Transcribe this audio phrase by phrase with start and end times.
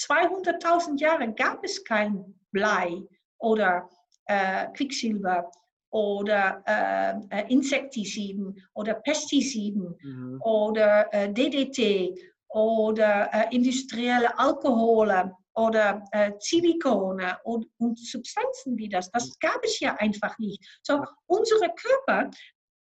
[0.00, 3.02] 200.000 Jahre gab es kein Blei
[3.38, 3.88] oder
[4.26, 5.50] äh, Quicksilber
[5.90, 10.40] oder äh, äh, Insektiziden oder Pestiziden mhm.
[10.42, 12.18] oder äh, DDT
[12.48, 19.10] oder äh, industrielle Alkohole oder äh, Silikone und, und, Substanzen wie das.
[19.10, 20.64] Das gab es ja einfach nicht.
[20.82, 22.30] So, unsere Körper,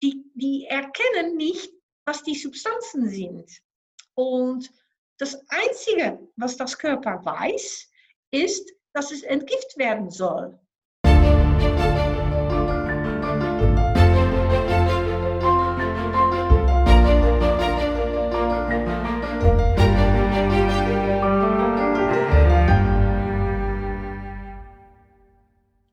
[0.02, 1.72] die, die erkennen nicht,
[2.06, 3.50] was die Substanzen sind.
[4.16, 4.70] Und
[5.24, 7.90] das Einzige, was das Körper weiß,
[8.32, 10.60] ist, dass es entgift werden soll.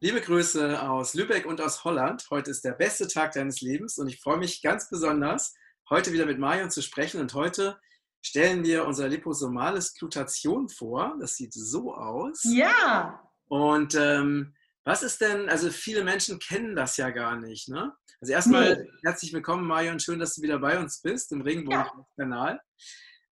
[0.01, 2.27] Liebe Grüße aus Lübeck und aus Holland.
[2.31, 5.55] Heute ist der beste Tag deines Lebens und ich freue mich ganz besonders,
[5.89, 7.21] heute wieder mit Marion zu sprechen.
[7.21, 7.79] Und heute
[8.23, 11.17] stellen wir unser liposomales Glutation vor.
[11.21, 12.43] Das sieht so aus.
[12.45, 13.23] Ja.
[13.49, 17.69] Und ähm, was ist denn, also viele Menschen kennen das ja gar nicht.
[17.69, 17.93] Ne?
[18.21, 18.91] Also erstmal nee.
[19.05, 20.01] herzlich willkommen, Marion.
[20.01, 22.61] Schön, dass du wieder bei uns bist im Regenbogen-Kanal.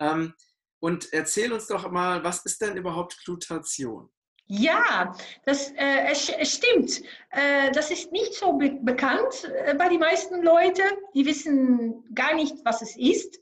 [0.00, 0.12] Ja.
[0.12, 0.34] Ähm,
[0.80, 4.10] und erzähl uns doch mal, was ist denn überhaupt Glutation?
[4.46, 7.02] Ja, das äh, stimmt.
[7.30, 10.82] Äh, das ist nicht so be bekannt äh, bei den meisten Leuten.
[11.14, 13.38] Die wissen gar nicht, was es ist.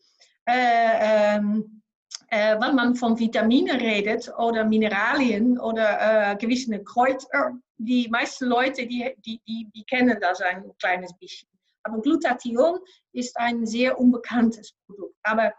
[0.48, 1.82] Äh, ähm,
[2.28, 8.86] äh, wenn man von Vitaminen redet oder Mineralien oder äh, gewisse Kräuter, die meisten Leute,
[8.86, 11.48] die, die, die, die kennen das ein kleines bisschen.
[11.84, 12.78] Aber Glutathion
[13.12, 15.16] ist ein sehr unbekanntes Produkt.
[15.22, 15.52] Aber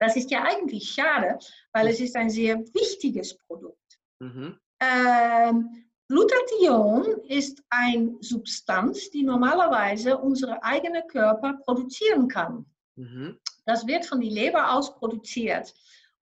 [0.00, 1.38] das ist ja eigentlich schade,
[1.72, 3.78] weil es ist ein sehr wichtiges Produkt.
[4.18, 4.58] Mhm.
[4.80, 12.66] Ähm, Glutathion ist eine Substanz, die normalerweise unsere eigene Körper produzieren kann.
[12.96, 13.38] Mhm.
[13.64, 15.74] Das wird von der Leber aus produziert.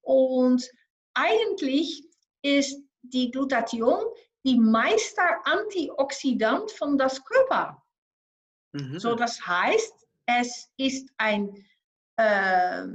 [0.03, 0.69] Und
[1.15, 2.05] eigentlich
[2.43, 4.05] ist die Glutathion
[4.45, 7.83] die Meister Antioxidant von das Körper.
[8.73, 8.99] Mhm.
[8.99, 9.95] So, das heißt,
[10.27, 11.53] es ist eine
[12.17, 12.87] äh,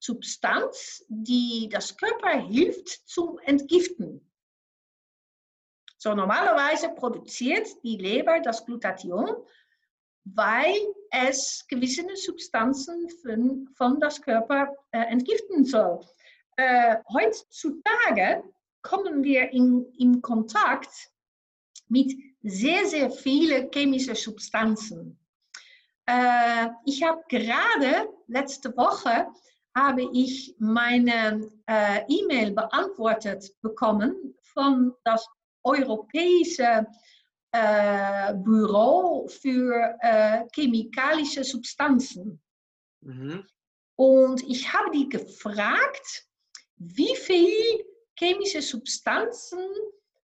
[0.00, 4.24] Substanz, die das Körper hilft zum Entgiften.
[5.98, 9.44] So normalerweise produziert die Leber das Glutathion,
[10.34, 10.78] weil
[11.10, 16.00] es gewisse Substanzen von, von das Körper äh, entgiften soll.
[16.56, 18.42] Äh, heutzutage
[18.82, 21.10] kommen wir in, in Kontakt
[21.88, 22.12] mit
[22.42, 25.18] sehr, sehr vielen chemischen Substanzen.
[26.06, 29.28] Äh, ich habe gerade letzte Woche
[29.74, 35.26] habe ich meine äh, E-Mail beantwortet bekommen von das
[35.62, 36.86] Europäische
[37.52, 42.42] Büro für äh, chemikalische Substanzen.
[43.00, 43.46] Mhm.
[43.96, 46.26] Und ich habe die gefragt,
[46.76, 47.84] wie viel
[48.18, 49.58] chemische Substanzen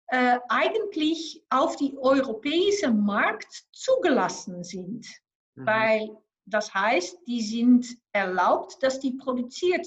[0.06, 5.06] äh, eigentlich auf die europäische Markt zugelassen sind.
[5.54, 5.66] Mhm.
[5.66, 9.86] Weil das heißt, die sind erlaubt, dass die produziert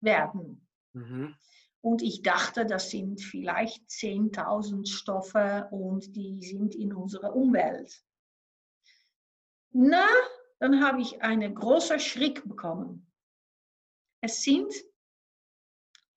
[0.00, 0.66] werden.
[0.92, 1.34] Mhm.
[1.82, 8.04] Und ich dachte, das sind vielleicht 10.000 Stoffe und die sind in unserer Umwelt.
[9.72, 10.06] Na,
[10.60, 13.10] dann habe ich einen großen Schreck bekommen.
[14.20, 14.72] Es sind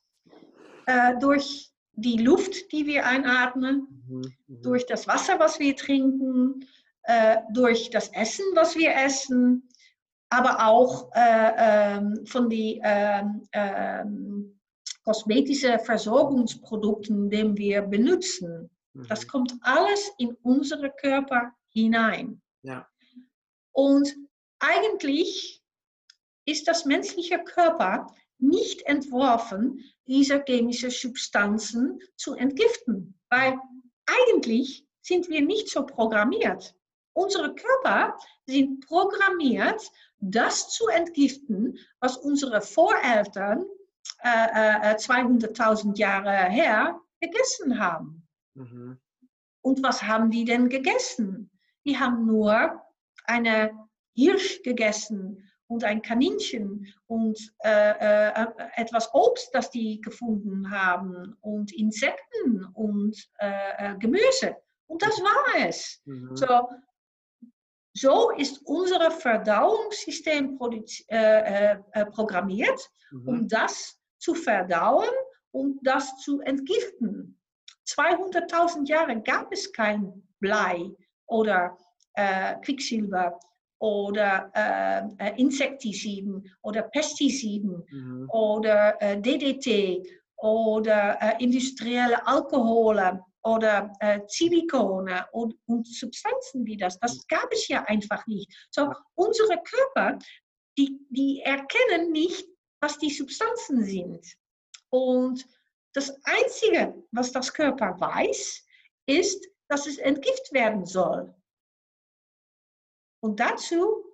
[0.85, 4.61] äh, durch die Luft, die wir einatmen, mhm, mhm.
[4.61, 6.65] durch das Wasser, was wir trinken,
[7.03, 9.67] äh, durch das Essen, was wir essen,
[10.29, 11.51] aber auch äh,
[11.97, 14.59] ähm, von den ähm, ähm,
[15.03, 18.69] kosmetischen Versorgungsprodukten, die wir benutzen.
[18.93, 19.07] Mhm.
[19.09, 22.41] Das kommt alles in unseren Körper hinein.
[22.61, 22.87] Ja.
[23.73, 24.15] Und
[24.59, 25.61] eigentlich
[26.45, 28.07] ist das menschliche Körper
[28.39, 33.59] nicht entworfen, diese chemischen Substanzen zu entgiften, weil
[34.05, 36.75] eigentlich sind wir nicht so programmiert.
[37.13, 39.81] Unsere Körper sind programmiert,
[40.19, 43.65] das zu entgiften, was unsere Voreltern
[44.21, 48.27] äh, 200.000 Jahre her gegessen haben.
[48.53, 48.99] Mhm.
[49.61, 51.51] Und was haben die denn gegessen?
[51.85, 52.81] Die haben nur
[53.25, 53.71] eine
[54.13, 61.71] Hirsch gegessen und ein Kaninchen und äh, äh, etwas Obst, das die gefunden haben und
[61.71, 64.57] Insekten und äh, äh Gemüse.
[64.87, 66.01] Und das war es.
[66.05, 66.35] Mhm.
[66.35, 66.69] So,
[67.93, 70.59] so ist unser Verdauungssystem
[71.07, 73.27] äh, äh, programmiert, mhm.
[73.27, 75.09] um das zu verdauen
[75.51, 77.39] und das zu entgiften.
[77.87, 80.91] 200.000 Jahre gab es kein Blei
[81.27, 81.77] oder
[82.63, 83.39] Quicksilber
[83.79, 88.29] oder äh, äh, Insektiziden oder Pestiziden mhm.
[88.29, 90.05] oder äh, DDT
[90.37, 96.99] oder äh, industrielle Alkohole oder äh, Silikone und, und, Substanzen wie das.
[96.99, 98.51] Das gab es ja einfach nicht.
[98.69, 100.19] So, unsere Körper,
[100.77, 102.45] die, die erkennen nicht,
[102.81, 104.25] was die Substanzen sind.
[104.89, 105.45] Und
[105.93, 108.65] das Einzige, was das Körper weiß,
[109.05, 111.33] ist, dass es entgift werden soll.
[113.21, 114.05] Und dazu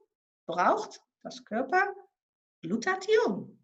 [0.47, 1.93] braucht das Körper
[2.61, 3.63] Glutathion.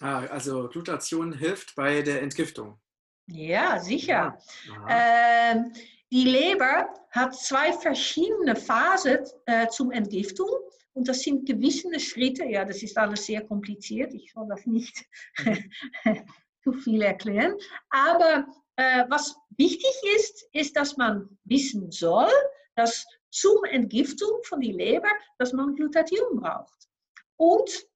[0.00, 2.80] Ah, also Glutation hilft bei der Entgiftung.
[3.26, 4.38] Ja, sicher.
[4.66, 5.52] Ja.
[5.52, 5.72] Ähm,
[6.10, 10.48] die Leber hat zwei verschiedene Phasen äh, zum Entgiftung
[10.92, 12.44] und das sind gewisse Schritte.
[12.44, 14.12] Ja, das ist alles sehr kompliziert.
[14.14, 15.04] Ich soll das nicht
[16.62, 17.54] zu viel erklären.
[17.90, 18.46] Aber
[18.76, 22.30] äh, was wichtig ist, ist, dass man wissen soll,
[22.76, 26.88] dass zum Entgiftung von der Leber, dass man Glutathion braucht.
[27.36, 27.86] Und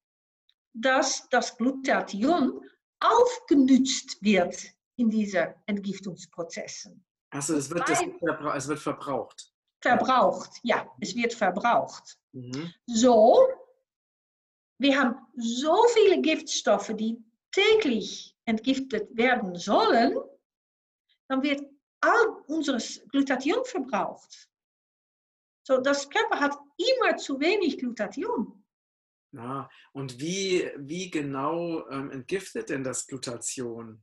[0.75, 2.61] dass das Glutathion
[3.01, 4.57] aufgenützt wird
[4.97, 7.05] in diesen Entgiftungsprozessen.
[7.31, 9.53] Also es wird, das, es wird verbraucht.
[9.81, 12.19] Verbraucht, ja, es wird verbraucht.
[12.33, 12.73] Mhm.
[12.87, 13.49] So,
[14.79, 20.17] wir haben so viele Giftstoffe, die täglich entgiftet werden sollen,
[21.29, 21.63] dann wird
[22.01, 24.49] all unseres Glutathion verbraucht.
[25.69, 28.65] So, das Körper hat immer zu wenig Glutathion.
[29.33, 34.03] Ja, und wie, wie genau ähm, entgiftet denn das Glutation?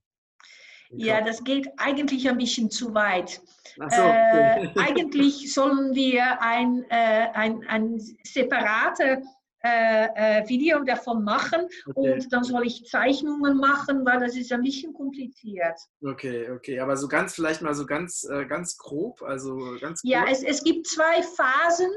[0.91, 3.41] Ja, das geht eigentlich ein bisschen zu weit.
[3.77, 9.23] So, äh, eigentlich sollen wir ein, äh, ein, ein separate
[9.65, 12.13] äh, äh, Video davon machen okay.
[12.13, 15.79] und dann soll ich Zeichnungen machen, weil das ist ein bisschen kompliziert.
[16.03, 20.11] Okay, okay, aber so ganz vielleicht mal so ganz, äh, ganz grob, also ganz grob.
[20.11, 21.89] Ja, es, es gibt zwei Phasen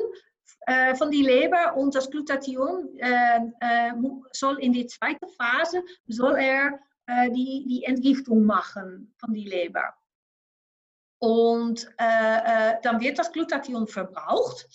[0.67, 3.93] äh, von die Leber und das Glutathion äh, äh,
[4.33, 6.81] soll in die zweite Phase, soll er
[7.31, 9.95] die, die Entgiftung machen von die Leber.
[11.21, 14.69] Und dann wird das Glutathion verbraucht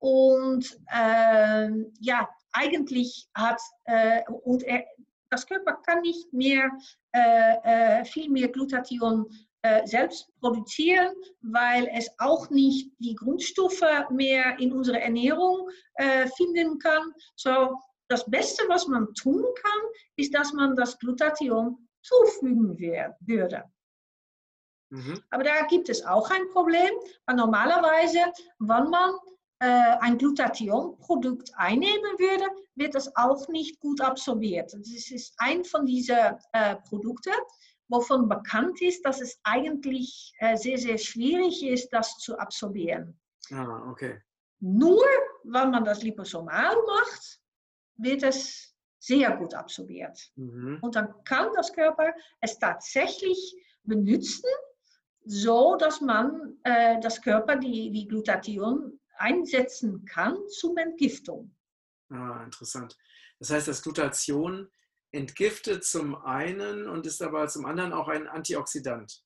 [0.00, 1.68] und äh,
[2.00, 4.84] ja, eigentlich hat, äh, und er,
[5.30, 6.68] das Körper kann nicht mehr
[7.12, 9.26] äh, äh viel mehr Glutathion
[9.62, 16.78] äh, selbst produzieren, weil es auch nicht die Grundstoffe mehr in unserer Ernährung äh, finden
[16.78, 17.12] kann.
[17.36, 19.80] So, das Beste, was man tun kann,
[20.16, 22.78] ist, dass man das Glutathion zufügen
[23.20, 23.64] würde.
[24.90, 25.22] Mhm.
[25.30, 26.90] Aber da gibt es auch ein Problem,
[27.26, 28.18] weil normalerweise,
[28.58, 29.14] wenn man
[29.66, 32.46] ein Glutathion-Produkt einnehmen würde,
[32.76, 34.72] wird das auch nicht gut absorbiert.
[34.72, 36.16] Das ist ein von diesen
[36.52, 37.34] äh, Produkten,
[37.88, 43.18] wovon bekannt ist, dass es eigentlich äh, sehr, sehr schwierig ist, das zu absorbieren.
[43.50, 44.22] Ah, okay.
[44.60, 45.04] Nur
[45.44, 47.40] wenn man das liposomal macht,
[47.96, 50.18] wird es sehr gut absorbiert.
[50.36, 50.78] Mhm.
[50.82, 54.48] Und dann kann das Körper es tatsächlich benutzen,
[55.24, 61.54] so dass man äh, das Körper die, die Glutathion einsetzen kann zum Entgiftung.
[62.10, 62.96] Ah, interessant.
[63.38, 64.68] Das heißt, das Glutation
[65.12, 69.22] entgiftet zum einen und ist aber zum anderen auch ein Antioxidant.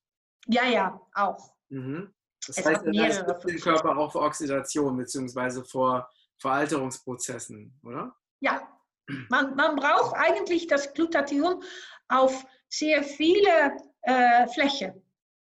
[0.47, 1.55] Ja, ja, auch.
[1.69, 2.13] Mhm.
[2.45, 5.63] Das es heißt, es schützt den Körper auch vor Oxidation bzw.
[5.63, 6.09] vor
[6.39, 8.15] Veralterungsprozessen, oder?
[8.41, 8.67] Ja,
[9.29, 11.63] man, man braucht eigentlich das Glutation
[12.07, 15.01] auf sehr viele äh, Flächen.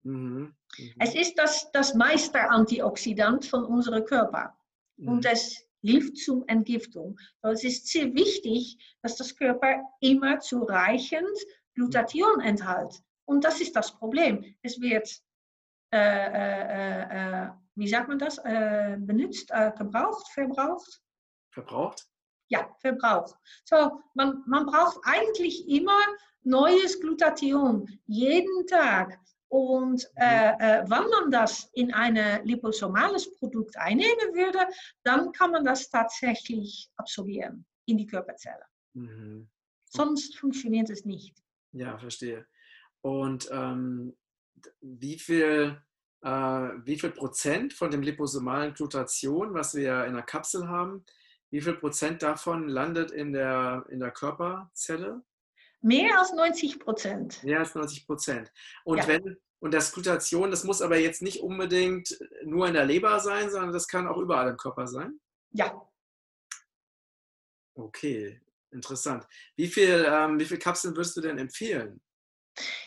[0.02, 0.54] Mhm.
[0.78, 0.94] Mhm.
[0.98, 4.56] Es ist das, das Meisterantioxidant von unserem Körper.
[4.96, 5.08] Mhm.
[5.08, 7.18] Und es hilft zur Entgiftung.
[7.42, 11.36] es ist sehr wichtig, dass das Körper immer zureichend
[11.74, 13.02] Glutathion enthält.
[13.24, 14.44] Und das ist das Problem.
[14.62, 15.08] Es wird,
[15.92, 21.00] äh, äh, äh, wie sagt man das, äh, benutzt, äh, gebraucht, verbraucht?
[21.50, 22.06] Verbraucht?
[22.48, 23.34] Ja, verbraucht.
[23.64, 25.98] So, man, man braucht eigentlich immer
[26.42, 29.18] neues Glutathion, jeden Tag.
[29.52, 30.22] Und mhm.
[30.22, 34.60] äh, äh, wenn man das in ein liposomales Produkt einnehmen würde,
[35.04, 38.64] dann kann man das tatsächlich absorbieren in die Körperzelle.
[38.94, 39.50] Mhm.
[39.84, 41.36] Sonst funktioniert es nicht.
[41.72, 42.46] Ja, verstehe.
[43.02, 44.16] Und ähm,
[44.80, 45.78] wie viel
[46.22, 51.04] äh, wie viel Prozent von dem liposomalen Glutathion, was wir in der Kapsel haben,
[51.50, 55.22] wie viel Prozent davon landet in der, in der Körperzelle?
[55.82, 57.42] Mehr als 90 Prozent.
[57.42, 58.52] Mehr als 90 Prozent.
[58.84, 59.08] Und ja.
[59.08, 63.48] wenn und das Glutathion, das muss aber jetzt nicht unbedingt nur in der Leber sein,
[63.48, 65.20] sondern das kann auch überall im Körper sein?
[65.52, 65.88] Ja.
[67.74, 68.40] Okay,
[68.72, 69.24] interessant.
[69.54, 72.02] Wie viel, ähm, wie viel Kapseln würdest du denn empfehlen?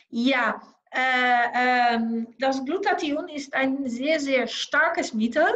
[0.10, 0.62] Ja,
[0.92, 5.48] äh, ähm, das Glutathion ist ein sehr, sehr starkes Mittel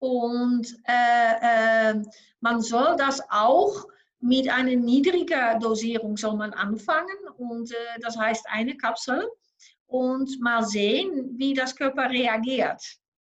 [0.00, 2.02] und äh, äh,
[2.40, 3.86] man soll das auch
[4.24, 9.28] mit einer niedrigen Dosierung soll man anfangen und äh, das heißt eine Kapsel
[9.86, 12.82] und mal sehen, wie das Körper reagiert.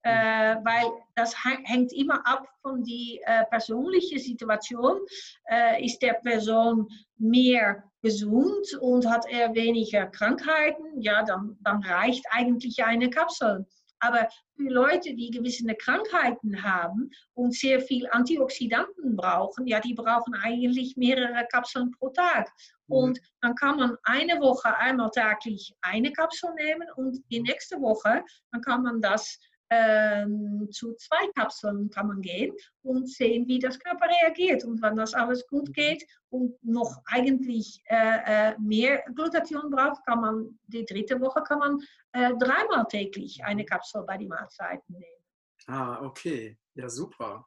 [0.02, 5.00] Äh, weil das hängt immer ab von der äh, persönlichen Situation.
[5.48, 6.86] Äh, ist der Person
[7.16, 13.66] mehr gesund und hat er weniger Krankheiten, ja, dann, dann reicht eigentlich eine Kapsel.
[14.04, 20.34] Aber für Leute, die gewisse Krankheiten haben und sehr viel Antioxidanten brauchen, ja, die brauchen
[20.34, 22.50] eigentlich mehrere Kapseln pro Tag.
[22.86, 22.94] Mhm.
[22.94, 28.22] Und dann kann man eine Woche einmal täglich eine Kapsel nehmen und die nächste Woche,
[28.52, 29.38] dann kann man das
[29.74, 34.64] ähm, zu zwei Kapseln kann man gehen und sehen, wie das Körper reagiert.
[34.64, 35.72] Und wenn das alles gut mhm.
[35.72, 41.58] geht und noch eigentlich äh, äh, mehr Glutathion braucht, kann man die dritte Woche kann
[41.58, 41.80] man
[42.12, 43.66] äh, dreimal täglich eine mhm.
[43.66, 45.24] Kapsel bei den Mahlzeiten nehmen.
[45.66, 46.58] Ah, okay.
[46.74, 47.46] Ja, super.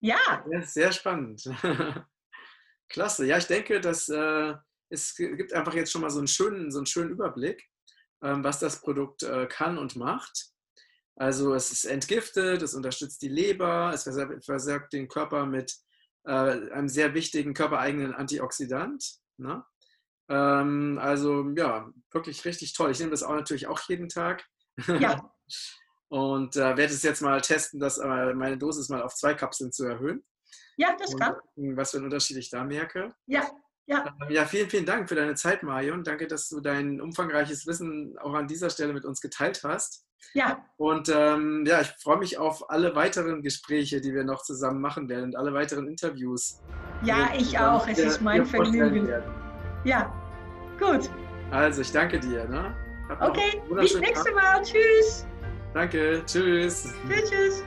[0.00, 0.44] Ja.
[0.50, 1.42] ja sehr spannend.
[2.88, 3.26] Klasse.
[3.26, 4.54] Ja, ich denke, dass äh,
[4.88, 7.70] es gibt einfach jetzt schon mal so einen schönen, so einen schönen Überblick,
[8.22, 10.50] ähm, was das Produkt äh, kann und macht.
[11.20, 14.04] Also es ist entgiftet, es unterstützt die Leber, es
[14.42, 15.76] versorgt den Körper mit
[16.24, 19.18] äh, einem sehr wichtigen körpereigenen Antioxidant.
[19.36, 19.62] Ne?
[20.30, 22.90] Ähm, also ja, wirklich richtig toll.
[22.90, 24.46] Ich nehme das auch natürlich auch jeden Tag.
[24.98, 25.30] Ja.
[26.08, 29.72] Und äh, werde es jetzt mal testen, dass äh, meine Dosis mal auf zwei Kapseln
[29.72, 30.24] zu erhöhen.
[30.78, 31.34] Ja, das kann.
[31.54, 33.14] Und was für einen Unterschied ich da merke.
[33.26, 33.46] Ja,
[33.90, 34.06] ja.
[34.06, 36.04] Ähm, ja, vielen, vielen Dank für deine Zeit, Marion.
[36.04, 40.06] Danke, dass du dein umfangreiches Wissen auch an dieser Stelle mit uns geteilt hast.
[40.34, 40.64] Ja.
[40.76, 45.08] Und ähm, ja, ich freue mich auf alle weiteren Gespräche, die wir noch zusammen machen
[45.08, 46.60] werden und alle weiteren Interviews.
[47.02, 47.86] Ja, ich auch.
[47.88, 49.08] Es ist mein Vergnügen.
[49.84, 50.14] Ja,
[50.78, 51.10] gut.
[51.50, 52.44] Also, ich danke dir.
[52.44, 52.76] Ne?
[53.18, 54.62] Okay, bis nächste Mal.
[54.62, 55.26] Tschüss.
[55.74, 56.94] Danke, tschüss.
[57.08, 57.64] Tschüss, tschüss.